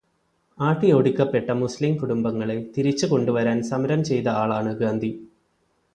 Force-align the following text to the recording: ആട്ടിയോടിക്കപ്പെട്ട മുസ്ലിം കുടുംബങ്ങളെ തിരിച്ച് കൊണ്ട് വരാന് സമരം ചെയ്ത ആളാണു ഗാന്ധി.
ആട്ടിയോടിക്കപ്പെട്ട 0.59 1.49
മുസ്ലിം 1.59 1.93
കുടുംബങ്ങളെ 1.97 2.57
തിരിച്ച് 2.77 3.05
കൊണ്ട് 3.05 3.31
വരാന് 3.31 3.61
സമരം 3.63 4.03
ചെയ്ത 4.03 4.27
ആളാണു 4.41 4.73
ഗാന്ധി. 4.73 5.11